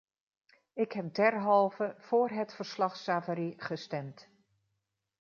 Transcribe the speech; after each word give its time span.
Ik 0.73 0.91
heb 0.91 1.13
derhalve 1.13 1.95
voor 1.97 2.29
het 2.29 2.53
verslag-Savary 2.53 3.53
gestemd. 3.57 4.27